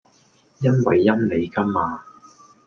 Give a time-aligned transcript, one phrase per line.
[0.61, 2.03] 因為陰你㗎嘛